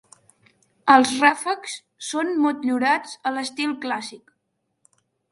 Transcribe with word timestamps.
Els 0.93 1.09
ràfecs 1.23 1.75
són 2.07 2.31
motllurats 2.45 3.13
a 3.27 3.33
l'estil 3.35 3.75
clàssic. 3.85 4.33